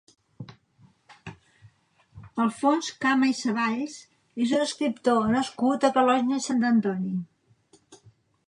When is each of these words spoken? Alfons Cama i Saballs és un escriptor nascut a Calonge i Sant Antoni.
Alfons 2.45 2.89
Cama 3.05 3.31
i 3.33 3.37
Saballs 3.41 3.99
és 4.47 4.57
un 4.59 4.65
escriptor 4.69 5.31
nascut 5.37 5.89
a 5.91 5.95
Calonge 5.99 6.41
i 6.43 6.47
Sant 6.47 6.67
Antoni. 6.75 7.15